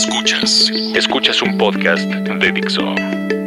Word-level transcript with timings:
Escuchas. 0.00 0.70
Escuchas 0.94 1.42
un 1.42 1.58
podcast 1.58 2.04
de 2.04 2.52
Dixo. 2.52 2.94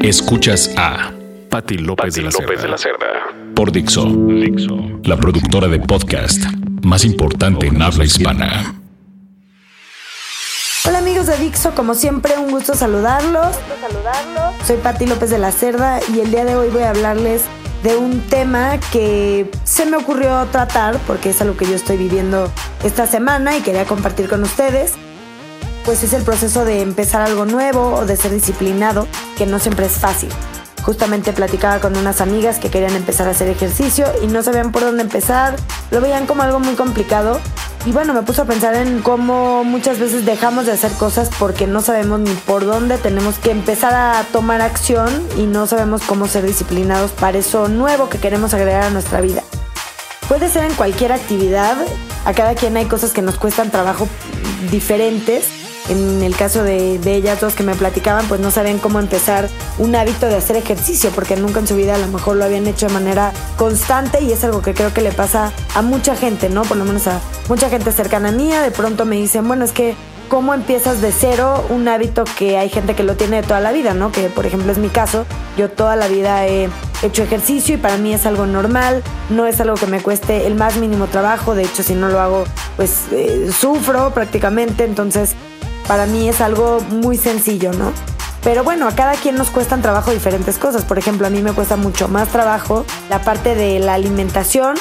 Escuchas 0.02 0.70
a 0.78 1.12
Patti 1.50 1.80
López, 1.80 2.14
de, 2.14 2.22
la 2.22 2.30
de 2.30 2.68
la 2.68 2.78
Cerda. 2.78 3.08
Por 3.56 3.72
Dixo. 3.72 4.06
Dixo. 4.06 4.78
La 5.04 5.18
productora 5.18 5.68
de 5.68 5.80
podcast 5.80 6.44
más 6.84 7.06
importante 7.06 7.66
en 7.66 7.82
habla 7.82 8.06
hispana. 8.06 8.76
Hola 10.86 11.00
amigos 11.00 11.26
de 11.26 11.38
Dixo, 11.38 11.74
como 11.74 11.96
siempre 11.96 12.38
un 12.38 12.52
gusto 12.52 12.76
saludarlos. 12.76 13.56
Soy 14.68 14.78
Patti 14.78 15.08
López 15.08 15.32
de 15.32 15.40
la 15.40 15.52
Cerda 15.52 16.02
y 16.14 16.20
el 16.20 16.30
día 16.30 16.46
de 16.46 16.56
hoy 16.56 16.70
voy 16.70 16.84
a 16.84 16.92
hablarles 16.92 17.46
de 17.82 17.96
un 17.96 18.22
tema 18.22 18.80
que 18.92 19.50
se 19.64 19.88
me 19.88 19.98
ocurrió 19.98 20.46
tratar 20.52 21.00
porque 21.08 21.32
es 21.32 21.42
algo 21.42 21.58
que 21.58 21.66
yo 21.66 21.74
estoy 21.74 21.98
viviendo 21.98 22.52
esta 22.84 23.08
semana 23.08 23.58
y 23.58 23.62
quería 23.62 23.86
compartir 23.86 24.30
con 24.30 24.44
ustedes. 24.44 24.94
Pues 25.86 26.02
es 26.02 26.14
el 26.14 26.24
proceso 26.24 26.64
de 26.64 26.82
empezar 26.82 27.22
algo 27.22 27.46
nuevo 27.46 27.96
o 27.96 28.06
de 28.06 28.16
ser 28.16 28.32
disciplinado, 28.32 29.06
que 29.38 29.46
no 29.46 29.60
siempre 29.60 29.86
es 29.86 29.94
fácil. 29.94 30.30
Justamente 30.82 31.34
platicaba 31.34 31.80
con 31.80 31.98
unas 31.98 32.22
amigas 32.22 32.58
que 32.58 32.70
querían 32.70 32.96
empezar 32.96 33.28
a 33.28 33.32
hacer 33.32 33.50
ejercicio 33.50 34.06
y 34.22 34.28
no 34.28 34.44
sabían 34.44 34.72
por 34.72 34.84
dónde 34.84 35.04
empezar, 35.04 35.56
lo 35.92 36.00
veían 36.00 36.26
como 36.26 36.44
algo 36.44 36.60
muy 36.60 36.76
complicado 36.76 37.40
y 37.86 37.92
bueno, 37.92 38.14
me 38.14 38.22
puso 38.22 38.44
a 38.44 38.46
pensar 38.46 38.76
en 38.76 39.02
cómo 39.02 39.66
muchas 39.66 40.00
veces 40.00 40.26
dejamos 40.26 40.66
de 40.66 40.72
hacer 40.72 40.92
cosas 40.94 41.30
porque 41.38 41.68
no 41.68 41.82
sabemos 41.82 42.22
ni 42.22 42.32
por 42.32 42.66
dónde 42.66 42.98
tenemos 42.98 43.36
que 43.40 43.52
empezar 43.52 43.94
a 43.94 44.24
tomar 44.32 44.62
acción 44.62 45.10
y 45.38 45.44
no 45.44 45.68
sabemos 45.68 46.02
cómo 46.04 46.28
ser 46.28 46.46
disciplinados 46.46 47.12
para 47.12 47.38
eso 47.38 47.68
nuevo 47.68 48.08
que 48.08 48.20
queremos 48.20 48.54
agregar 48.54 48.84
a 48.84 48.90
nuestra 48.90 49.20
vida. 49.20 49.44
Puede 50.30 50.50
ser 50.50 50.64
en 50.64 50.74
cualquier 50.76 51.12
actividad, 51.12 51.76
a 52.24 52.34
cada 52.34 52.56
quien 52.56 52.78
hay 52.78 52.86
cosas 52.86 53.12
que 53.12 53.22
nos 53.22 53.36
cuestan 53.36 53.70
trabajo 53.70 54.08
diferentes 54.72 55.63
en 55.90 56.24
el 56.24 56.36
caso 56.36 56.64
de, 56.64 57.00
ellas 57.06 57.42
dos 57.42 57.54
que 57.54 57.64
me 57.64 57.76
platicaban, 57.76 58.26
pues 58.28 58.40
no 58.42 58.52
sabían 58.52 58.80
cómo 58.80 59.00
empezar 59.00 59.50
un 59.78 59.96
hábito 59.96 60.28
de 60.28 60.36
hacer 60.36 60.56
ejercicio, 60.56 61.12
porque 61.12 61.36
nunca 61.36 61.60
en 61.60 61.68
su 61.68 61.76
vida 61.76 61.96
a 61.96 61.98
lo 61.98 62.08
mejor 62.08 62.38
lo 62.38 62.46
habían 62.46 62.68
hecho 62.68 62.88
de 62.88 62.94
manera 62.94 63.32
constante 63.58 64.22
y 64.22 64.32
es 64.32 64.44
algo 64.44 64.62
que 64.62 64.74
creo 64.74 64.94
que 64.94 65.02
le 65.02 65.12
pasa 65.12 65.52
a 65.76 65.82
mucha 65.82 66.16
gente, 66.16 66.50
¿no? 66.50 66.64
Por 66.64 66.78
lo 66.78 66.86
menos 66.86 67.08
a 67.08 67.20
mucha 67.50 67.70
gente 67.70 67.92
cercana 67.92 68.30
a 68.30 68.32
mía. 68.32 68.62
De 68.62 68.72
pronto 68.72 69.06
me 69.06 69.16
dicen, 69.18 69.48
bueno, 69.48 69.66
es 69.66 69.72
que 69.72 69.96
cómo 70.30 70.54
empiezas 70.54 71.02
de 71.02 71.12
cero 71.12 71.64
un 71.70 71.88
hábito 71.88 72.24
que 72.38 72.58
hay 72.58 72.70
gente 72.70 72.96
que 72.96 73.04
lo 73.04 73.16
tiene 73.16 73.42
de 73.42 73.48
toda 73.48 73.60
la 73.60 73.72
vida, 73.72 73.94
¿no? 73.94 74.12
Que 74.12 74.30
por 74.30 74.46
ejemplo 74.46 74.72
es 74.72 74.78
mi 74.78 74.90
caso. 74.90 75.26
Yo 75.58 75.70
toda 75.70 75.96
la 75.96 76.08
vida 76.08 76.48
he 76.48 76.70
hecho 77.04 77.22
ejercicio 77.22 77.76
y 77.76 77.78
para 77.78 77.98
mí 77.98 78.14
es 78.14 78.26
algo 78.26 78.46
normal, 78.46 79.04
no 79.30 79.46
es 79.46 79.60
algo 79.60 79.76
que 79.76 79.86
me 79.86 80.02
cueste 80.02 80.48
el 80.48 80.56
más 80.56 80.78
mínimo 80.78 81.08
trabajo, 81.08 81.54
de 81.54 81.64
hecho 81.64 81.84
si 81.84 81.94
no 81.94 82.10
lo 82.10 82.20
hago 82.20 82.46
pues 82.78 83.02
eh, 83.12 83.52
sufro 83.56 84.12
prácticamente, 84.12 84.86
entonces 84.86 85.36
para 85.88 86.06
mí 86.06 86.30
es 86.30 86.42
algo 86.42 86.80
muy 86.90 87.18
sencillo, 87.18 87.72
¿no? 87.74 87.92
Pero 88.44 88.64
bueno, 88.64 88.88
a 88.88 88.96
cada 88.96 89.14
quien 89.14 89.36
nos 89.36 89.50
cuestan 89.50 89.82
trabajo 89.82 90.12
diferentes 90.12 90.58
cosas. 90.58 90.84
Por 90.84 90.98
ejemplo, 90.98 91.28
a 91.28 91.30
mí 91.30 91.42
me 91.42 91.54
cuesta 91.54 91.78
mucho 91.78 92.10
más 92.10 92.28
trabajo 92.30 92.86
la 93.10 93.22
parte 93.22 93.56
de 93.56 93.80
la 93.80 93.94
alimentación 93.94 94.76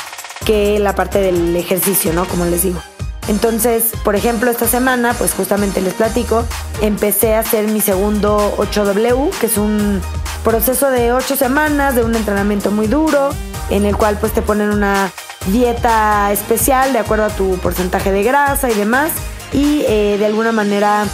que 0.44 0.80
la 0.80 0.94
parte 0.94 1.20
del 1.20 1.54
ejercicio, 1.54 2.12
¿no? 2.12 2.24
Como 2.26 2.44
les 2.44 2.62
digo. 2.62 2.80
Entonces, 3.28 3.92
por 4.02 4.16
ejemplo, 4.16 4.50
esta 4.50 4.66
semana, 4.66 5.14
pues 5.14 5.32
justamente 5.32 5.80
les 5.80 5.94
platico, 5.94 6.44
empecé 6.80 7.34
a 7.34 7.40
hacer 7.40 7.68
mi 7.68 7.80
segundo 7.80 8.54
8W, 8.56 9.30
que 9.38 9.46
es 9.46 9.58
un 9.58 10.00
proceso 10.42 10.90
de 10.90 11.12
8 11.12 11.36
semanas 11.36 11.94
de 11.94 12.02
un 12.02 12.16
entrenamiento 12.16 12.72
muy 12.72 12.88
duro, 12.88 13.30
en 13.70 13.86
el 13.86 13.96
cual 13.96 14.18
pues 14.18 14.32
te 14.32 14.42
ponen 14.42 14.70
una 14.70 15.12
dieta 15.46 16.30
especial 16.32 16.92
de 16.92 16.98
acuerdo 16.98 17.24
a 17.24 17.30
tu 17.30 17.58
porcentaje 17.58 18.12
de 18.12 18.22
grasa 18.22 18.70
y 18.70 18.74
demás 18.74 19.10
y 19.52 19.84
eh, 19.88 20.16
de 20.18 20.26
alguna 20.26 20.52
manera 20.52 21.04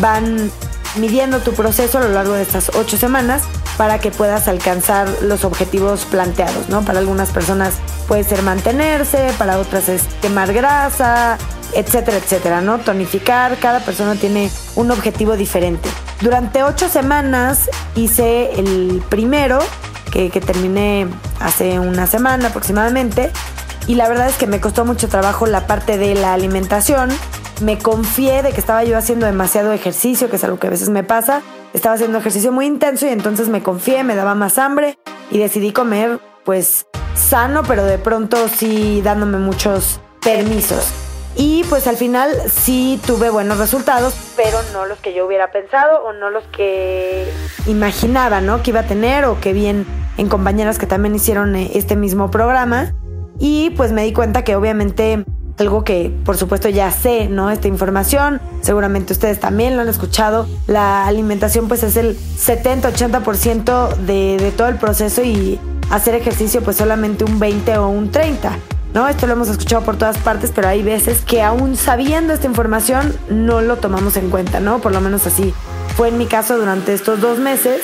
van 0.00 0.50
midiendo 0.96 1.40
tu 1.40 1.52
proceso 1.52 1.98
a 1.98 2.02
lo 2.02 2.10
largo 2.10 2.34
de 2.34 2.42
estas 2.42 2.70
ocho 2.74 2.96
semanas 2.96 3.42
para 3.76 3.98
que 3.98 4.10
puedas 4.10 4.48
alcanzar 4.48 5.08
los 5.22 5.44
objetivos 5.44 6.04
planteados, 6.04 6.68
¿no? 6.68 6.82
Para 6.82 6.98
algunas 6.98 7.30
personas 7.30 7.74
puede 8.06 8.24
ser 8.24 8.42
mantenerse, 8.42 9.32
para 9.38 9.58
otras 9.58 9.88
es 9.88 10.02
quemar 10.20 10.52
grasa, 10.52 11.38
etcétera, 11.74 12.18
etcétera, 12.18 12.60
¿no? 12.60 12.78
Tonificar, 12.78 13.56
cada 13.58 13.80
persona 13.80 14.14
tiene 14.14 14.50
un 14.76 14.90
objetivo 14.90 15.36
diferente. 15.36 15.88
Durante 16.20 16.62
ocho 16.62 16.88
semanas 16.88 17.70
hice 17.94 18.52
el 18.60 19.02
primero, 19.08 19.58
que, 20.12 20.28
que 20.28 20.40
terminé 20.42 21.08
hace 21.40 21.78
una 21.78 22.06
semana 22.06 22.48
aproximadamente, 22.48 23.32
y 23.86 23.94
la 23.94 24.08
verdad 24.08 24.28
es 24.28 24.36
que 24.36 24.46
me 24.46 24.60
costó 24.60 24.84
mucho 24.84 25.08
trabajo 25.08 25.46
la 25.46 25.66
parte 25.66 25.98
de 25.98 26.14
la 26.14 26.32
alimentación, 26.32 27.10
me 27.62 27.78
confié 27.78 28.42
de 28.42 28.52
que 28.52 28.60
estaba 28.60 28.84
yo 28.84 28.96
haciendo 28.96 29.26
demasiado 29.26 29.72
ejercicio, 29.72 30.28
que 30.28 30.36
es 30.36 30.44
algo 30.44 30.58
que 30.58 30.66
a 30.66 30.70
veces 30.70 30.88
me 30.88 31.04
pasa. 31.04 31.42
Estaba 31.72 31.94
haciendo 31.94 32.18
ejercicio 32.18 32.52
muy 32.52 32.66
intenso 32.66 33.06
y 33.06 33.10
entonces 33.10 33.48
me 33.48 33.62
confié, 33.62 34.04
me 34.04 34.16
daba 34.16 34.34
más 34.34 34.58
hambre 34.58 34.98
y 35.30 35.38
decidí 35.38 35.72
comer 35.72 36.18
pues 36.44 36.86
sano, 37.14 37.62
pero 37.62 37.84
de 37.84 37.98
pronto 37.98 38.48
sí 38.48 39.00
dándome 39.02 39.38
muchos 39.38 40.00
permisos. 40.22 40.92
Y 41.34 41.64
pues 41.64 41.86
al 41.86 41.96
final 41.96 42.30
sí 42.50 43.00
tuve 43.06 43.30
buenos 43.30 43.58
resultados, 43.58 44.14
pero 44.36 44.58
no 44.72 44.84
los 44.84 44.98
que 44.98 45.14
yo 45.14 45.24
hubiera 45.26 45.50
pensado 45.50 46.02
o 46.04 46.12
no 46.12 46.28
los 46.30 46.44
que 46.48 47.26
imaginaba, 47.66 48.40
¿no? 48.40 48.62
Que 48.62 48.70
iba 48.70 48.80
a 48.80 48.86
tener 48.86 49.24
o 49.24 49.40
que 49.40 49.52
bien 49.52 49.86
en 50.18 50.28
compañeras 50.28 50.78
que 50.78 50.86
también 50.86 51.14
hicieron 51.14 51.56
eh, 51.56 51.70
este 51.74 51.96
mismo 51.96 52.30
programa. 52.30 52.92
Y 53.42 53.70
pues 53.70 53.90
me 53.90 54.04
di 54.04 54.12
cuenta 54.12 54.44
que 54.44 54.54
obviamente 54.54 55.24
algo 55.58 55.82
que 55.82 56.14
por 56.24 56.36
supuesto 56.36 56.68
ya 56.68 56.92
sé, 56.92 57.28
¿no? 57.28 57.50
Esta 57.50 57.66
información, 57.66 58.40
seguramente 58.60 59.12
ustedes 59.12 59.40
también 59.40 59.74
lo 59.74 59.82
han 59.82 59.88
escuchado, 59.88 60.46
la 60.68 61.08
alimentación 61.08 61.66
pues 61.66 61.82
es 61.82 61.96
el 61.96 62.16
70-80% 62.16 63.96
de, 63.96 64.36
de 64.38 64.52
todo 64.52 64.68
el 64.68 64.76
proceso 64.76 65.24
y 65.24 65.58
hacer 65.90 66.14
ejercicio 66.14 66.62
pues 66.62 66.76
solamente 66.76 67.24
un 67.24 67.40
20 67.40 67.78
o 67.78 67.88
un 67.88 68.12
30. 68.12 68.56
¿No? 68.94 69.08
Esto 69.08 69.26
lo 69.26 69.32
hemos 69.32 69.48
escuchado 69.48 69.82
por 69.82 69.96
todas 69.96 70.18
partes, 70.18 70.52
pero 70.54 70.68
hay 70.68 70.82
veces 70.82 71.22
que 71.22 71.42
aún 71.42 71.76
sabiendo 71.76 72.34
esta 72.34 72.46
información 72.46 73.16
no 73.30 73.62
lo 73.62 73.76
tomamos 73.78 74.18
en 74.18 74.28
cuenta, 74.28 74.60
¿no? 74.60 74.80
Por 74.80 74.92
lo 74.92 75.00
menos 75.00 75.26
así 75.26 75.54
fue 75.96 76.08
en 76.08 76.18
mi 76.18 76.26
caso 76.26 76.58
durante 76.58 76.92
estos 76.92 77.20
dos 77.20 77.38
meses 77.38 77.80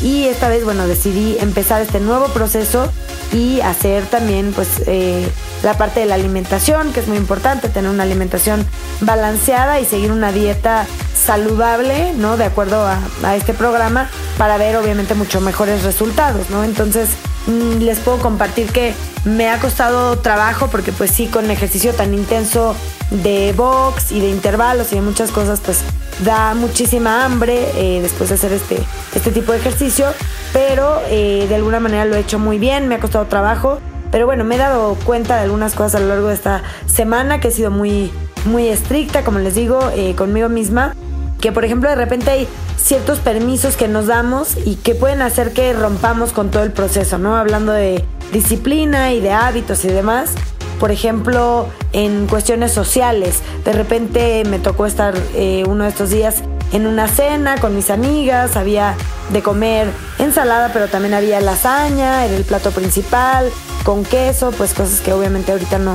y 0.00 0.26
esta 0.26 0.48
vez, 0.48 0.64
bueno, 0.64 0.86
decidí 0.86 1.36
empezar 1.40 1.82
este 1.82 2.00
nuevo 2.00 2.26
proceso 2.28 2.90
y 3.32 3.60
hacer 3.60 4.06
también 4.06 4.52
pues 4.52 4.68
eh, 4.86 5.28
la 5.62 5.76
parte 5.76 6.00
de 6.00 6.06
la 6.06 6.14
alimentación, 6.14 6.92
que 6.92 7.00
es 7.00 7.08
muy 7.08 7.16
importante, 7.16 7.68
tener 7.68 7.90
una 7.90 8.04
alimentación 8.04 8.64
balanceada 9.00 9.80
y 9.80 9.84
seguir 9.84 10.12
una 10.12 10.32
dieta 10.32 10.86
saludable, 11.14 12.12
¿no? 12.14 12.36
De 12.36 12.44
acuerdo 12.44 12.86
a, 12.86 13.36
este 13.36 13.54
programa, 13.54 14.08
para 14.38 14.56
ver 14.56 14.76
obviamente 14.76 15.14
mucho 15.14 15.40
mejores 15.40 15.82
resultados, 15.82 16.48
¿no? 16.50 16.62
Entonces, 16.62 17.10
mm, 17.46 17.78
les 17.80 17.98
puedo 17.98 18.18
compartir 18.18 18.70
que 18.70 18.94
me 19.24 19.50
ha 19.50 19.58
costado 19.58 20.18
trabajo 20.18 20.68
porque 20.68 20.92
pues 20.92 21.10
sí, 21.10 21.26
con 21.26 21.50
ejercicio 21.50 21.92
tan 21.92 22.14
intenso 22.14 22.76
de 23.10 23.52
box 23.56 24.12
y 24.12 24.20
de 24.20 24.30
intervalos 24.30 24.92
y 24.92 24.96
de 24.96 25.02
muchas 25.02 25.32
cosas, 25.32 25.60
pues 25.64 25.80
da 26.24 26.54
muchísima 26.54 27.24
hambre 27.24 27.68
eh, 27.76 28.00
después 28.02 28.28
de 28.28 28.36
hacer 28.36 28.52
este, 28.52 28.78
este 29.14 29.30
tipo 29.30 29.52
de 29.52 29.58
ejercicio, 29.58 30.06
pero 30.52 31.00
eh, 31.08 31.46
de 31.48 31.54
alguna 31.54 31.80
manera 31.80 32.04
lo 32.04 32.16
he 32.16 32.20
hecho 32.20 32.38
muy 32.38 32.58
bien, 32.58 32.88
me 32.88 32.96
ha 32.96 33.00
costado 33.00 33.26
trabajo, 33.26 33.78
pero 34.10 34.26
bueno, 34.26 34.44
me 34.44 34.56
he 34.56 34.58
dado 34.58 34.96
cuenta 35.04 35.36
de 35.36 35.42
algunas 35.42 35.74
cosas 35.74 35.96
a 35.96 36.00
lo 36.00 36.08
largo 36.08 36.28
de 36.28 36.34
esta 36.34 36.62
semana 36.86 37.40
que 37.40 37.48
he 37.48 37.50
sido 37.50 37.70
muy, 37.70 38.10
muy 38.46 38.68
estricta, 38.68 39.22
como 39.24 39.38
les 39.38 39.54
digo, 39.54 39.80
eh, 39.94 40.14
conmigo 40.16 40.48
misma, 40.48 40.94
que 41.40 41.52
por 41.52 41.64
ejemplo 41.64 41.88
de 41.88 41.96
repente 41.96 42.30
hay 42.30 42.48
ciertos 42.76 43.18
permisos 43.18 43.76
que 43.76 43.86
nos 43.86 44.06
damos 44.06 44.56
y 44.64 44.76
que 44.76 44.94
pueden 44.94 45.22
hacer 45.22 45.52
que 45.52 45.72
rompamos 45.72 46.32
con 46.32 46.50
todo 46.50 46.62
el 46.62 46.72
proceso, 46.72 47.18
¿no? 47.18 47.36
Hablando 47.36 47.72
de 47.72 48.04
disciplina 48.32 49.12
y 49.12 49.20
de 49.20 49.32
hábitos 49.32 49.84
y 49.84 49.88
demás 49.88 50.34
por 50.78 50.90
ejemplo, 50.90 51.68
en 51.92 52.26
cuestiones 52.26 52.72
sociales. 52.72 53.40
De 53.64 53.72
repente 53.72 54.42
me 54.48 54.58
tocó 54.58 54.86
estar 54.86 55.14
eh, 55.34 55.64
uno 55.66 55.84
de 55.84 55.90
estos 55.90 56.10
días 56.10 56.42
en 56.72 56.86
una 56.86 57.08
cena 57.08 57.58
con 57.58 57.74
mis 57.74 57.90
amigas, 57.90 58.56
había 58.56 58.94
de 59.32 59.42
comer 59.42 59.88
ensalada, 60.18 60.70
pero 60.72 60.88
también 60.88 61.14
había 61.14 61.40
lasaña, 61.40 62.26
era 62.26 62.36
el 62.36 62.44
plato 62.44 62.70
principal, 62.70 63.50
con 63.84 64.04
queso, 64.04 64.50
pues 64.52 64.74
cosas 64.74 65.00
que 65.00 65.12
obviamente 65.12 65.52
ahorita 65.52 65.78
no, 65.78 65.94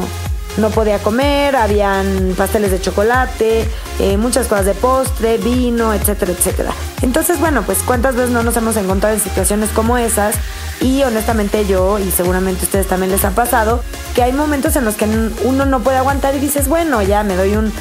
no 0.58 0.70
podía 0.70 1.00
comer, 1.00 1.56
habían 1.56 2.34
pasteles 2.38 2.72
de 2.72 2.82
chocolate, 2.82 3.68
eh, 4.00 4.18
muchas 4.18 4.48
cosas 4.48 4.66
de 4.66 4.74
postre, 4.74 5.38
vino, 5.38 5.94
etcétera, 5.94 6.32
etcétera. 6.32 6.72
Entonces, 7.02 7.40
bueno, 7.40 7.64
pues 7.64 7.80
cuántas 7.86 8.16
veces 8.16 8.32
no 8.32 8.44
nos 8.44 8.58
hemos 8.58 8.76
encontrado 8.78 9.16
en 9.16 9.22
situaciones 9.22 9.70
como 9.70 9.98
esas 9.98 10.36
y 10.84 11.02
honestamente 11.04 11.66
yo, 11.66 11.98
y 11.98 12.12
seguramente 12.12 12.66
ustedes 12.66 12.88
también 12.88 13.10
les 13.10 13.24
ha 13.24 13.32
pasado, 13.32 13.82
que 14.14 14.22
hay 14.22 14.34
momentos 14.34 14.76
en 14.76 14.84
los 14.84 14.96
que 14.96 15.06
uno 15.46 15.66
no 15.66 15.80
puede 15.80 15.98
aguantar 15.98 16.36
y 16.36 16.40
dices, 16.40 16.68
bueno, 16.68 17.02
ya 17.02 17.24
me 17.24 17.36
doy 17.36 17.56
un, 17.56 17.72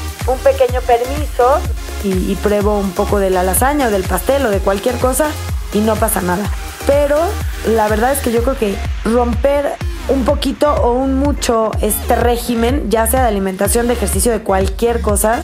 pequeño 0.45 0.81
permiso 0.83 1.59
y, 2.05 2.37
pruebo 2.37 2.79
un 2.79 2.93
poco 2.93 3.19
de 3.19 3.29
la 3.29 3.43
lasaña 3.43 3.89
o 3.89 3.91
del 3.91 4.05
pastel 4.05 4.47
o 4.47 4.51
de 4.51 4.61
cualquier 4.61 4.97
cosa 4.99 5.27
y 5.75 5.81
no 5.81 5.97
pasa 5.97 6.21
nada. 6.23 6.49
Pero 6.87 7.19
la 7.67 7.89
verdad 7.89 8.13
es 8.13 8.21
que 8.21 8.31
yo 8.31 8.45
creo 8.45 8.57
que 8.57 8.77
romper 9.05 9.73
un 10.09 10.25
poquito 10.25 10.73
o 10.73 10.93
un 10.93 11.15
mucho 11.15 11.73
este 11.81 12.15
régimen, 12.15 12.89
ya 12.89 13.09
sea 13.09 13.23
de 13.23 13.29
alimentación, 13.29 13.89
de 13.89 13.95
ejercicio, 13.95 14.31
de 14.31 14.41
cualquier 14.41 15.01
cosa, 15.01 15.43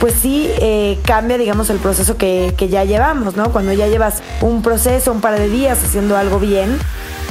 pues 0.00 0.14
sí 0.14 0.50
eh, 0.60 0.98
cambia, 1.04 1.38
digamos, 1.38 1.70
el 1.70 1.78
proceso 1.78 2.16
que, 2.16 2.54
que 2.56 2.68
ya 2.68 2.84
llevamos, 2.84 3.36
¿no? 3.36 3.50
Cuando 3.52 3.72
ya 3.72 3.86
llevas 3.86 4.22
un 4.42 4.62
proceso, 4.62 5.12
un 5.12 5.20
par 5.20 5.38
de 5.38 5.48
días 5.48 5.82
haciendo 5.82 6.16
algo 6.16 6.38
bien, 6.38 6.78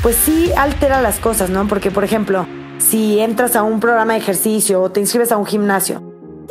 pues 0.02 0.16
sí 0.16 0.52
altera 0.54 1.02
las 1.02 1.20
cosas, 1.20 1.50
¿no? 1.50 1.68
Porque, 1.68 1.92
por 1.92 2.04
ejemplo, 2.04 2.48
si 2.80 3.20
entras 3.20 3.56
a 3.56 3.64
un 3.64 3.80
programa 3.80 4.14
de 4.14 4.20
ejercicio 4.20 4.82
o 4.82 4.92
te 4.92 5.00
inscribes 5.00 5.32
a 5.32 5.38
un 5.38 5.46
gimnasio 5.46 6.02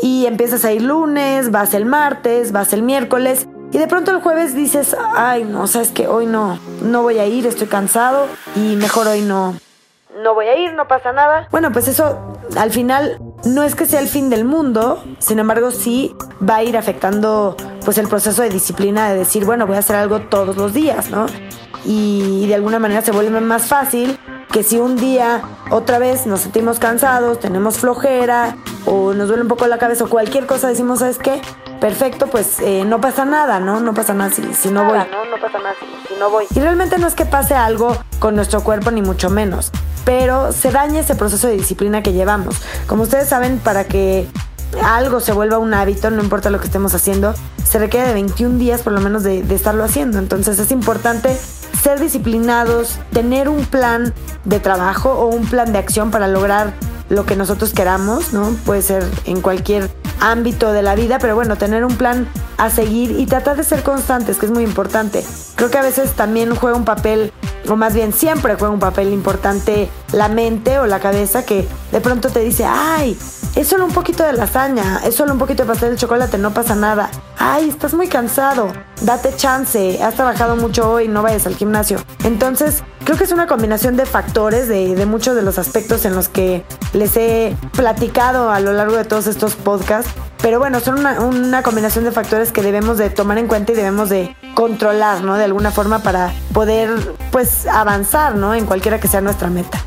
y 0.01 0.27
empiezas 0.27 0.65
a 0.65 0.73
ir 0.73 0.83
lunes, 0.83 1.51
vas 1.51 1.75
el 1.75 1.85
martes, 1.85 2.53
vas 2.53 2.73
el 2.73 2.83
miércoles 2.83 3.47
y 3.73 3.79
de 3.79 3.87
pronto 3.87 4.11
el 4.11 4.21
jueves 4.21 4.55
dices, 4.55 4.97
ay, 5.17 5.45
no, 5.45 5.67
sabes 5.67 5.91
que 5.91 6.07
hoy 6.07 6.27
no, 6.27 6.59
no 6.83 7.03
voy 7.03 7.19
a 7.19 7.27
ir, 7.27 7.47
estoy 7.47 7.67
cansado 7.67 8.27
y 8.55 8.77
mejor 8.77 9.09
hoy 9.09 9.21
no, 9.21 9.55
no 10.23 10.35
voy 10.35 10.47
a 10.47 10.57
ir, 10.57 10.73
no 10.75 10.87
pasa 10.89 11.13
nada. 11.13 11.49
Bueno, 11.51 11.73
pues 11.73 11.89
eso 11.89 12.39
al 12.57 12.71
final 12.71 13.19
no 13.45 13.63
es 13.63 13.75
que 13.75 13.87
sea 13.87 14.01
el 14.01 14.09
fin 14.09 14.31
del 14.31 14.45
mundo, 14.45 15.03
sin 15.19 15.39
embargo 15.39 15.71
sí 15.71 16.15
va 16.49 16.57
a 16.57 16.63
ir 16.65 16.77
afectando 16.77 17.57
pues 17.85 17.99
el 17.99 18.09
proceso 18.09 18.43
de 18.43 18.51
disciplina 18.51 19.09
de 19.11 19.19
decir, 19.19 19.45
bueno, 19.45 19.67
voy 19.67 19.77
a 19.77 19.81
hacer 19.81 19.97
algo 19.97 20.21
todos 20.21 20.57
los 20.57 20.73
días, 20.73 21.11
¿no? 21.11 21.27
Y 21.85 22.47
de 22.47 22.55
alguna 22.55 22.79
manera 22.79 23.03
se 23.03 23.13
vuelve 23.13 23.41
más 23.41 23.67
fácil 23.67 24.19
que 24.51 24.63
si 24.63 24.79
un 24.79 24.97
día 24.97 25.43
otra 25.71 25.99
vez 25.99 26.27
nos 26.27 26.41
sentimos 26.41 26.79
cansados, 26.79 27.41
tenemos 27.41 27.79
flojera 27.79 28.57
o 28.87 29.13
nos 29.13 29.29
duele 29.29 29.43
un 29.43 29.49
poco 29.49 29.67
la 29.67 29.79
cabeza 29.79 30.05
o 30.05 30.09
cualquier 30.09 30.47
cosa, 30.47 30.69
decimos, 30.69 31.01
¿sabes 31.01 31.19
qué? 31.19 31.43
Perfecto, 31.81 32.29
pues 32.29 32.61
eh, 32.61 32.85
no 32.87 33.01
pasa 33.01 33.25
nada, 33.25 33.61
¿no? 33.61 33.81
No 33.81 33.93
pasa 33.93 34.15
nada 34.15 34.31
si, 34.31 34.43
si 34.55 34.71
no 34.71 34.85
voy. 34.85 34.99
No, 35.11 35.25
no 35.25 35.37
pasa 35.41 35.59
nada 35.59 35.75
si, 35.81 36.15
si 36.15 36.21
no 36.21 36.31
voy. 36.31 36.47
Y 36.55 36.61
realmente 36.61 36.99
no 36.99 37.07
es 37.07 37.15
que 37.15 37.27
pase 37.27 37.55
algo 37.55 37.97
con 38.21 38.37
nuestro 38.37 38.63
cuerpo, 38.63 38.91
ni 38.91 39.03
mucho 39.03 39.29
menos, 39.29 39.73
pero 40.05 40.53
se 40.53 40.71
daña 40.71 41.01
ese 41.01 41.15
proceso 41.15 41.47
de 41.49 41.57
disciplina 41.57 42.03
que 42.03 42.13
llevamos. 42.13 42.57
Como 42.87 43.03
ustedes 43.03 43.29
saben, 43.29 43.59
para 43.59 43.85
que 43.85 44.29
algo 44.83 45.21
se 45.21 45.33
vuelva 45.33 45.59
un 45.59 45.75
hábito, 45.75 46.11
no 46.11 46.23
importa 46.23 46.51
lo 46.51 46.61
que 46.61 46.67
estemos 46.67 46.95
haciendo, 46.95 47.35
se 47.65 47.79
requiere 47.79 48.09
de 48.09 48.15
21 48.15 48.59
días 48.59 48.83
por 48.83 48.93
lo 48.93 49.01
menos 49.01 49.23
de, 49.23 49.43
de 49.43 49.55
estarlo 49.55 49.85
haciendo. 49.85 50.19
Entonces 50.19 50.59
es 50.59 50.71
importante 50.71 51.37
ser 51.83 52.01
disciplinados, 52.01 52.99
tener 53.13 53.49
un 53.49 53.65
plan 53.65 54.15
de 54.45 54.61
trabajo 54.61 55.13
o 55.13 55.27
un 55.27 55.47
plan 55.47 55.73
de 55.73 55.79
acción 55.79 56.11
para 56.11 56.29
lograr 56.29 56.75
lo 57.09 57.27
que 57.27 57.37
nosotros 57.37 57.73
queramos, 57.73 58.33
¿no? 58.33 58.51
Puede 58.65 58.83
ser 58.83 59.05
en 59.27 59.41
cualquier 59.41 59.91
ámbito 60.21 60.73
de 60.73 60.83
la 60.83 60.95
vida, 60.95 61.19
pero 61.19 61.35
bueno, 61.35 61.57
tener 61.57 61.85
un 61.85 61.97
plan 61.97 62.27
a 62.57 62.71
seguir 62.71 63.11
y 63.19 63.27
tratar 63.27 63.57
de 63.57 63.65
ser 63.65 63.83
constantes, 63.83 64.39
que 64.39 64.47
es 64.47 64.53
muy 64.53 64.65
importante. 64.65 65.25
Creo 65.57 65.71
que 65.71 65.79
a 65.79 65.83
veces 65.83 66.13
también 66.13 66.55
juega 66.55 66.77
un 66.77 66.85
papel, 66.85 67.33
o 67.69 67.77
más 67.77 67.95
bien 67.95 68.13
siempre 68.13 68.55
juega 68.57 68.73
un 68.73 68.81
papel 68.81 69.13
importante 69.13 69.89
la 70.13 70.29
mente 70.29 70.79
o 70.79 70.87
la 70.87 71.01
cabeza 71.01 71.45
que 71.45 71.67
de 71.93 72.01
pronto 72.01 72.29
te 72.31 72.41
dice, 72.41 72.65
ay, 72.67 73.17
es 73.65 73.71
solo 73.71 73.87
un 73.87 73.93
poquito 73.93 74.23
de 74.25 74.35
lasaña, 74.35 75.01
es 75.07 75.15
solo 75.15 75.33
un 75.33 75.39
poquito 75.39 75.63
de 75.63 75.69
pastel 75.71 75.93
de 75.93 75.97
chocolate, 75.97 76.37
no 76.37 76.53
pasa 76.53 76.75
nada. 76.75 77.09
Ay, 77.39 77.71
estás 77.71 77.95
muy 77.95 78.09
cansado, 78.09 78.71
date 79.01 79.35
chance, 79.37 80.03
has 80.03 80.13
trabajado 80.17 80.55
mucho 80.55 80.91
hoy, 80.91 81.09
no 81.09 81.23
vayas 81.23 81.47
al 81.47 81.57
gimnasio. 81.57 81.97
Entonces, 82.25 82.83
creo 83.05 83.17
que 83.17 83.25
es 83.25 83.33
una 83.33 83.47
combinación 83.47 83.97
de 83.97 84.05
factores, 84.05 84.69
de, 84.69 84.95
de 84.95 85.07
muchos 85.07 85.35
de 85.35 85.41
los 85.41 85.59
aspectos 85.59 86.05
en 86.05 86.15
los 86.15 86.29
que 86.29 86.63
les 86.93 87.17
he 87.17 87.57
platicado 87.73 88.51
a 88.51 88.61
lo 88.61 88.75
largo 88.75 88.97
de 88.97 89.07
todos 89.07 89.27
estos 89.27 89.55
podcasts. 89.55 90.13
Pero 90.43 90.59
bueno, 90.59 90.81
son 90.81 90.99
una, 90.99 91.21
una, 91.21 91.63
combinación 91.63 92.05
de 92.05 92.13
factores 92.13 92.53
que 92.53 92.61
debemos 92.61 92.99
de 92.99 93.09
tomar 93.09 93.39
en 93.39 93.49
cuenta 93.49 93.73
y 93.73 93.77
debemos 93.77 94.11
de 94.11 94.37
controlar, 94.55 95.25
¿no? 95.25 95.39
De 95.39 95.45
alguna 95.45 95.71
forma 95.71 96.01
para 96.01 96.35
poder, 96.53 96.91
pues, 97.33 97.67
avanzar, 97.67 98.35
¿no? 98.35 98.55
En 98.55 98.67
cualquiera 98.67 99.01
que 99.01 99.09
sea 99.09 99.23
nuestra 99.23 99.49
meta. 99.49 99.83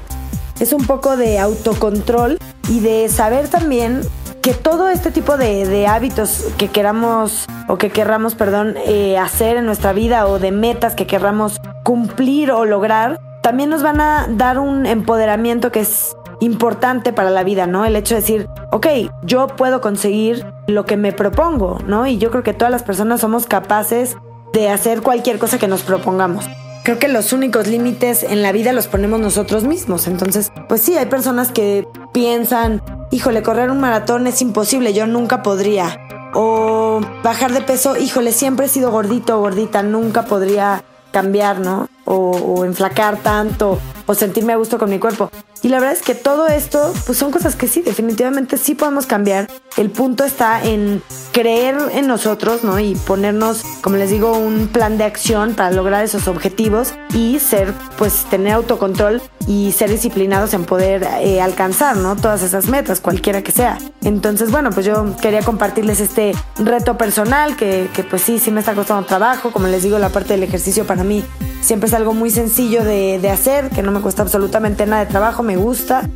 Es 0.59 0.73
un 0.73 0.85
poco 0.85 1.17
de 1.17 1.39
autocontrol 1.39 2.39
y 2.69 2.79
de 2.79 3.09
saber 3.09 3.47
también 3.47 4.01
que 4.41 4.53
todo 4.53 4.89
este 4.89 5.11
tipo 5.11 5.37
de, 5.37 5.67
de 5.67 5.87
hábitos 5.87 6.45
que 6.57 6.69
queramos 6.69 7.45
o 7.67 7.77
que 7.77 7.89
querramos, 7.89 8.33
perdón, 8.33 8.75
eh, 8.85 9.17
hacer 9.17 9.57
en 9.57 9.65
nuestra 9.65 9.93
vida 9.93 10.27
o 10.27 10.39
de 10.39 10.51
metas 10.51 10.95
que 10.95 11.05
querramos 11.05 11.59
cumplir 11.83 12.51
o 12.51 12.65
lograr, 12.65 13.19
también 13.43 13.69
nos 13.69 13.83
van 13.83 14.01
a 14.01 14.27
dar 14.29 14.57
un 14.57 14.85
empoderamiento 14.85 15.71
que 15.71 15.81
es 15.81 16.15
importante 16.39 17.13
para 17.13 17.29
la 17.29 17.43
vida, 17.43 17.67
¿no? 17.67 17.85
El 17.85 17.95
hecho 17.95 18.15
de 18.15 18.21
decir, 18.21 18.47
ok, 18.71 18.87
yo 19.23 19.47
puedo 19.47 19.81
conseguir 19.81 20.45
lo 20.67 20.85
que 20.85 20.97
me 20.97 21.11
propongo, 21.11 21.79
¿no? 21.85 22.07
Y 22.07 22.17
yo 22.17 22.31
creo 22.31 22.43
que 22.43 22.53
todas 22.53 22.71
las 22.71 22.83
personas 22.83 23.21
somos 23.21 23.45
capaces 23.45 24.17
de 24.53 24.69
hacer 24.69 25.01
cualquier 25.01 25.39
cosa 25.39 25.59
que 25.59 25.67
nos 25.67 25.81
propongamos. 25.83 26.45
Creo 26.87 26.99
que 26.99 27.09
los 27.09 27.33
únicos 27.33 27.67
límites 27.67 28.23
en 28.23 28.41
la 28.41 28.53
vida 28.53 28.71
los 28.71 28.87
ponemos 28.87 29.19
nosotros 29.19 29.65
mismos. 29.65 30.07
Entonces, 30.07 30.53
pues 30.69 30.79
sí, 30.79 30.95
hay 30.95 31.07
personas 31.07 31.51
que 31.51 31.85
piensan, 32.13 32.81
híjole, 33.11 33.43
correr 33.43 33.71
un 33.71 33.81
maratón 33.81 34.25
es 34.25 34.41
imposible, 34.41 34.93
yo 34.93 35.05
nunca 35.05 35.43
podría. 35.43 35.99
O 36.33 37.01
bajar 37.23 37.51
de 37.51 37.59
peso, 37.59 37.97
híjole, 37.97 38.31
siempre 38.31 38.67
he 38.67 38.69
sido 38.69 38.89
gordito 38.89 39.37
o 39.37 39.41
gordita, 39.41 39.83
nunca 39.83 40.23
podría 40.23 40.81
cambiar, 41.11 41.59
¿no? 41.59 41.89
O, 42.05 42.31
o, 42.31 42.63
enflacar 42.63 43.17
tanto, 43.17 43.79
o 44.05 44.13
sentirme 44.13 44.53
a 44.53 44.55
gusto 44.55 44.77
con 44.77 44.89
mi 44.89 44.97
cuerpo. 44.97 45.29
Y 45.63 45.69
la 45.69 45.79
verdad 45.79 45.95
es 45.95 46.01
que 46.01 46.15
todo 46.15 46.47
esto, 46.47 46.93
pues 47.05 47.17
son 47.17 47.31
cosas 47.31 47.55
que 47.55 47.67
sí, 47.67 47.81
definitivamente 47.81 48.57
sí 48.57 48.75
podemos 48.75 49.05
cambiar. 49.05 49.47
El 49.75 49.89
punto 49.89 50.23
está 50.23 50.63
en 50.63 51.01
creer 51.31 51.77
en 51.93 52.07
nosotros, 52.07 52.63
¿no? 52.63 52.79
Y 52.79 52.95
ponernos, 52.95 53.63
como 53.81 53.97
les 53.97 54.09
digo, 54.09 54.37
un 54.37 54.67
plan 54.67 54.97
de 54.97 55.03
acción 55.03 55.53
para 55.53 55.71
lograr 55.71 56.03
esos 56.03 56.27
objetivos 56.27 56.93
y 57.13 57.39
ser, 57.39 57.73
pues, 57.97 58.25
tener 58.29 58.53
autocontrol 58.53 59.21
y 59.47 59.71
ser 59.71 59.89
disciplinados 59.89 60.53
en 60.53 60.65
poder 60.65 61.07
eh, 61.21 61.41
alcanzar, 61.41 61.95
¿no? 61.97 62.15
Todas 62.15 62.43
esas 62.43 62.67
metas, 62.67 62.99
cualquiera 62.99 63.41
que 63.41 63.51
sea. 63.51 63.77
Entonces, 64.03 64.51
bueno, 64.51 64.71
pues 64.71 64.85
yo 64.85 65.15
quería 65.21 65.41
compartirles 65.41 65.99
este 65.99 66.33
reto 66.57 66.97
personal 66.97 67.55
que, 67.55 67.89
que 67.93 68.03
pues 68.03 68.21
sí, 68.21 68.39
sí 68.39 68.51
me 68.51 68.59
está 68.59 68.73
costando 68.73 69.05
trabajo. 69.05 69.51
Como 69.51 69.67
les 69.67 69.83
digo, 69.83 69.99
la 69.99 70.09
parte 70.09 70.33
del 70.33 70.43
ejercicio 70.43 70.85
para 70.85 71.03
mí 71.03 71.23
siempre 71.61 71.87
es 71.87 71.93
algo 71.93 72.13
muy 72.13 72.29
sencillo 72.29 72.83
de, 72.83 73.19
de 73.19 73.29
hacer, 73.29 73.69
que 73.69 73.83
no 73.83 73.91
me 73.91 74.01
cuesta 74.01 74.21
absolutamente 74.21 74.85
nada 74.85 75.05
de 75.05 75.11
trabajo, 75.11 75.43
me 75.47 75.57
gusta 75.57 76.07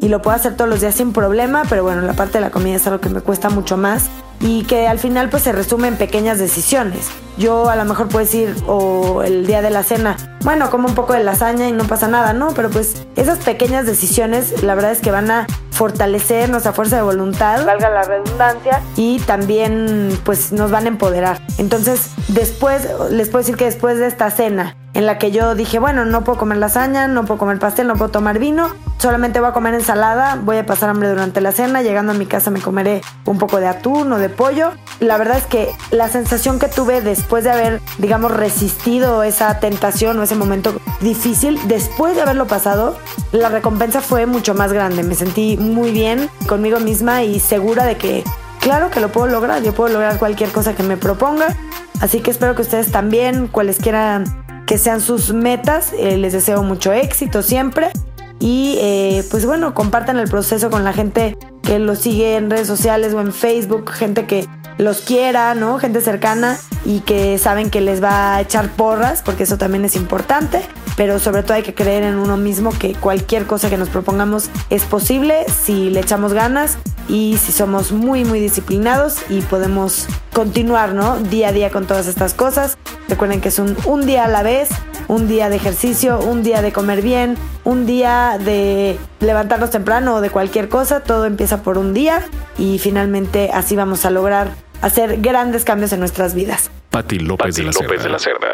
y 0.00 0.08
lo 0.08 0.22
puedo 0.22 0.36
hacer 0.36 0.56
todos 0.56 0.70
los 0.70 0.80
días 0.80 0.94
sin 0.94 1.12
problema, 1.12 1.64
pero 1.68 1.82
bueno, 1.82 2.02
la 2.02 2.12
parte 2.12 2.38
de 2.38 2.42
la 2.42 2.50
comida 2.50 2.76
es 2.76 2.86
algo 2.86 3.00
que 3.00 3.08
me 3.08 3.20
cuesta 3.20 3.50
mucho 3.50 3.76
más 3.76 4.08
y 4.40 4.62
que 4.64 4.86
al 4.86 5.00
final 5.00 5.28
pues 5.30 5.42
se 5.42 5.52
resume 5.52 5.88
en 5.88 5.96
pequeñas 5.96 6.38
decisiones. 6.38 7.08
Yo 7.36 7.68
a 7.68 7.74
lo 7.74 7.84
mejor 7.84 8.08
puedo 8.08 8.24
decir, 8.24 8.54
o 8.68 9.22
el 9.24 9.46
día 9.46 9.60
de 9.60 9.70
la 9.70 9.82
cena, 9.82 10.16
bueno, 10.44 10.70
como 10.70 10.86
un 10.86 10.94
poco 10.94 11.12
de 11.12 11.24
lasaña 11.24 11.68
y 11.68 11.72
no 11.72 11.84
pasa 11.84 12.06
nada, 12.06 12.32
¿no? 12.32 12.54
Pero 12.54 12.70
pues 12.70 13.06
esas 13.16 13.38
pequeñas 13.38 13.86
decisiones 13.86 14.62
la 14.62 14.76
verdad 14.76 14.92
es 14.92 15.00
que 15.00 15.10
van 15.10 15.30
a 15.32 15.46
fortalecer 15.72 16.48
nuestra 16.50 16.72
fuerza 16.72 16.96
de 16.96 17.02
voluntad, 17.02 17.64
valga 17.64 17.90
la 17.90 18.02
redundancia, 18.02 18.80
y 18.96 19.18
también 19.20 20.16
pues 20.24 20.52
nos 20.52 20.70
van 20.70 20.84
a 20.84 20.88
empoderar. 20.88 21.40
Entonces, 21.58 22.10
después, 22.28 22.88
les 23.10 23.28
puedo 23.28 23.38
decir 23.38 23.56
que 23.56 23.64
después 23.64 23.98
de 23.98 24.06
esta 24.06 24.30
cena, 24.30 24.76
en 24.98 25.06
la 25.06 25.16
que 25.16 25.30
yo 25.30 25.54
dije, 25.54 25.78
bueno, 25.78 26.04
no 26.04 26.24
puedo 26.24 26.40
comer 26.40 26.58
lasaña, 26.58 27.06
no 27.06 27.24
puedo 27.24 27.38
comer 27.38 27.60
pastel, 27.60 27.86
no 27.86 27.94
puedo 27.94 28.10
tomar 28.10 28.40
vino, 28.40 28.74
solamente 28.98 29.38
voy 29.38 29.50
a 29.50 29.52
comer 29.52 29.74
ensalada, 29.74 30.36
voy 30.42 30.56
a 30.56 30.66
pasar 30.66 30.90
hambre 30.90 31.08
durante 31.08 31.40
la 31.40 31.52
cena, 31.52 31.82
llegando 31.82 32.10
a 32.10 32.16
mi 32.16 32.26
casa 32.26 32.50
me 32.50 32.60
comeré 32.60 33.00
un 33.24 33.38
poco 33.38 33.60
de 33.60 33.68
atún 33.68 34.12
o 34.12 34.18
de 34.18 34.28
pollo. 34.28 34.72
La 34.98 35.16
verdad 35.16 35.36
es 35.38 35.46
que 35.46 35.70
la 35.92 36.08
sensación 36.08 36.58
que 36.58 36.66
tuve 36.66 37.00
después 37.00 37.44
de 37.44 37.52
haber, 37.52 37.80
digamos, 37.98 38.32
resistido 38.32 39.22
esa 39.22 39.60
tentación 39.60 40.18
o 40.18 40.24
ese 40.24 40.34
momento 40.34 40.74
difícil, 41.00 41.60
después 41.68 42.16
de 42.16 42.22
haberlo 42.22 42.48
pasado, 42.48 42.98
la 43.30 43.50
recompensa 43.50 44.00
fue 44.00 44.26
mucho 44.26 44.54
más 44.54 44.72
grande. 44.72 45.04
Me 45.04 45.14
sentí 45.14 45.56
muy 45.58 45.92
bien 45.92 46.28
conmigo 46.48 46.80
misma 46.80 47.22
y 47.22 47.38
segura 47.38 47.84
de 47.84 47.96
que, 47.96 48.24
claro 48.58 48.90
que 48.90 48.98
lo 48.98 49.10
puedo 49.10 49.28
lograr, 49.28 49.62
yo 49.62 49.72
puedo 49.72 49.92
lograr 49.92 50.18
cualquier 50.18 50.50
cosa 50.50 50.74
que 50.74 50.82
me 50.82 50.96
proponga. 50.96 51.56
Así 52.00 52.18
que 52.18 52.32
espero 52.32 52.56
que 52.56 52.62
ustedes 52.62 52.90
también, 52.90 53.46
cualesquiera 53.46 54.24
que 54.68 54.78
sean 54.78 55.00
sus 55.00 55.32
metas. 55.32 55.92
Eh, 55.98 56.18
les 56.18 56.34
deseo 56.34 56.62
mucho 56.62 56.92
éxito 56.92 57.42
siempre. 57.42 57.90
Y 58.38 58.76
eh, 58.80 59.24
pues 59.32 59.44
bueno, 59.44 59.74
compartan 59.74 60.18
el 60.18 60.28
proceso 60.28 60.70
con 60.70 60.84
la 60.84 60.92
gente 60.92 61.36
que 61.62 61.80
los 61.80 61.98
sigue 61.98 62.36
en 62.36 62.50
redes 62.50 62.68
sociales 62.68 63.12
o 63.14 63.20
en 63.20 63.32
Facebook, 63.32 63.90
gente 63.90 64.26
que 64.26 64.46
los 64.76 65.00
quiera, 65.00 65.56
¿no? 65.56 65.78
Gente 65.78 66.00
cercana 66.00 66.56
y 66.84 67.00
que 67.00 67.36
saben 67.38 67.68
que 67.68 67.80
les 67.80 68.00
va 68.00 68.36
a 68.36 68.40
echar 68.40 68.68
porras, 68.68 69.22
porque 69.24 69.42
eso 69.42 69.58
también 69.58 69.84
es 69.84 69.96
importante, 69.96 70.62
pero 70.96 71.18
sobre 71.18 71.42
todo 71.42 71.54
hay 71.54 71.64
que 71.64 71.74
creer 71.74 72.04
en 72.04 72.14
uno 72.14 72.36
mismo 72.36 72.70
que 72.70 72.94
cualquier 72.94 73.44
cosa 73.44 73.68
que 73.68 73.76
nos 73.76 73.88
propongamos 73.88 74.50
es 74.70 74.84
posible 74.84 75.44
si 75.48 75.90
le 75.90 76.00
echamos 76.00 76.32
ganas 76.32 76.78
y 77.08 77.38
si 77.38 77.50
somos 77.50 77.90
muy 77.90 78.24
muy 78.24 78.38
disciplinados 78.38 79.16
y 79.28 79.40
podemos 79.40 80.06
continuar, 80.32 80.94
¿no? 80.94 81.18
Día 81.18 81.48
a 81.48 81.52
día 81.52 81.70
con 81.70 81.86
todas 81.86 82.06
estas 82.06 82.34
cosas. 82.34 82.77
Recuerden 83.08 83.40
que 83.40 83.48
es 83.48 83.58
un, 83.58 83.76
un 83.86 84.06
día 84.06 84.24
a 84.24 84.28
la 84.28 84.42
vez, 84.42 84.68
un 85.08 85.28
día 85.28 85.48
de 85.48 85.56
ejercicio, 85.56 86.20
un 86.20 86.42
día 86.42 86.60
de 86.62 86.72
comer 86.72 87.02
bien, 87.02 87.36
un 87.64 87.86
día 87.86 88.38
de 88.38 88.98
levantarnos 89.20 89.70
temprano 89.70 90.16
o 90.16 90.20
de 90.20 90.30
cualquier 90.30 90.68
cosa, 90.68 91.00
todo 91.00 91.24
empieza 91.24 91.62
por 91.62 91.78
un 91.78 91.94
día 91.94 92.22
y 92.58 92.78
finalmente 92.78 93.50
así 93.52 93.76
vamos 93.76 94.04
a 94.04 94.10
lograr 94.10 94.50
hacer 94.82 95.20
grandes 95.20 95.64
cambios 95.64 95.92
en 95.92 96.00
nuestras 96.00 96.34
vidas. 96.34 96.70
Pati 96.90 97.18
López, 97.18 97.46
Pati 97.46 97.62
de, 97.62 97.66
la 97.66 97.72
López 97.72 98.02
de 98.02 98.08
la 98.10 98.18
Cerda. 98.18 98.48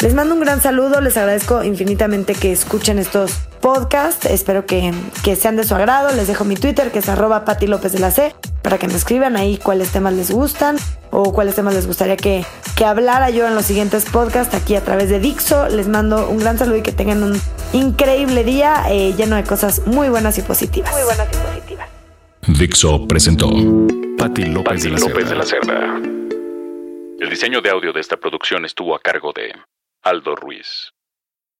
Les 0.00 0.14
mando 0.14 0.34
un 0.34 0.40
gran 0.40 0.60
saludo, 0.60 1.00
les 1.00 1.16
agradezco 1.16 1.62
infinitamente 1.62 2.34
que 2.34 2.50
escuchen 2.50 2.98
estos 2.98 3.38
podcast. 3.62 4.26
Espero 4.26 4.66
que, 4.66 4.92
que 5.24 5.36
sean 5.36 5.56
de 5.56 5.64
su 5.64 5.74
agrado. 5.74 6.14
Les 6.14 6.26
dejo 6.26 6.44
mi 6.44 6.56
Twitter, 6.56 6.92
que 6.92 6.98
es 6.98 7.08
arroba 7.08 7.46
Pati 7.46 7.66
López 7.66 7.92
de 7.92 8.00
la 8.00 8.10
C, 8.10 8.34
para 8.60 8.76
que 8.76 8.88
me 8.88 8.94
escriban 8.94 9.36
ahí 9.36 9.56
cuáles 9.56 9.90
temas 9.90 10.12
les 10.12 10.30
gustan 10.30 10.76
o 11.10 11.32
cuáles 11.32 11.54
temas 11.54 11.72
les 11.72 11.86
gustaría 11.86 12.18
que, 12.18 12.44
que 12.76 12.84
hablara 12.84 13.30
yo 13.30 13.46
en 13.46 13.54
los 13.54 13.64
siguientes 13.64 14.04
podcasts 14.04 14.54
aquí 14.54 14.74
a 14.74 14.84
través 14.84 15.08
de 15.08 15.20
Dixo. 15.20 15.68
Les 15.68 15.88
mando 15.88 16.28
un 16.28 16.38
gran 16.38 16.58
saludo 16.58 16.76
y 16.76 16.82
que 16.82 16.92
tengan 16.92 17.22
un 17.22 17.40
increíble 17.72 18.44
día 18.44 18.84
eh, 18.90 19.14
lleno 19.16 19.36
de 19.36 19.44
cosas 19.44 19.86
muy 19.86 20.10
buenas 20.10 20.36
y 20.36 20.42
positivas. 20.42 20.92
Muy 20.92 21.04
buenas 21.04 21.28
y 21.32 21.36
positivas. 21.36 21.88
Dixo 22.58 23.06
presentó 23.06 23.48
Pati 24.18 24.44
López, 24.44 24.82
de, 24.82 24.90
la 24.90 24.98
López 24.98 25.30
de 25.30 25.36
la 25.36 25.46
Cerda. 25.46 26.00
El 27.20 27.30
diseño 27.30 27.60
de 27.60 27.70
audio 27.70 27.92
de 27.92 28.00
esta 28.00 28.16
producción 28.16 28.64
estuvo 28.64 28.96
a 28.96 29.00
cargo 29.00 29.32
de 29.32 29.54
Aldo 30.02 30.34
Ruiz. 30.34 30.92